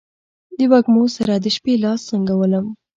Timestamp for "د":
0.57-0.59, 1.43-1.45